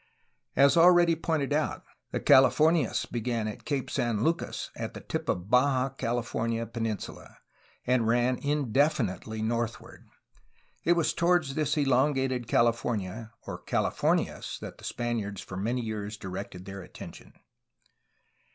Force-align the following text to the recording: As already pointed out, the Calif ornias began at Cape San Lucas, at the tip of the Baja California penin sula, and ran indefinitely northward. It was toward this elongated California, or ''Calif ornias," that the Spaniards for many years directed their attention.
As 0.55 0.75
already 0.77 1.13
pointed 1.15 1.53
out, 1.53 1.83
the 2.09 2.19
Calif 2.19 2.57
ornias 2.57 3.05
began 3.11 3.47
at 3.47 3.65
Cape 3.65 3.87
San 3.87 4.23
Lucas, 4.23 4.71
at 4.75 4.95
the 4.95 4.99
tip 4.99 5.29
of 5.29 5.37
the 5.37 5.45
Baja 5.45 5.89
California 5.89 6.65
penin 6.65 6.99
sula, 6.99 7.37
and 7.85 8.07
ran 8.07 8.39
indefinitely 8.39 9.43
northward. 9.43 10.07
It 10.83 10.93
was 10.93 11.13
toward 11.13 11.45
this 11.49 11.77
elongated 11.77 12.47
California, 12.47 13.29
or 13.45 13.61
''Calif 13.63 13.97
ornias," 13.99 14.59
that 14.59 14.79
the 14.79 14.83
Spaniards 14.85 15.39
for 15.41 15.55
many 15.55 15.81
years 15.81 16.17
directed 16.17 16.65
their 16.65 16.81
attention. 16.81 17.33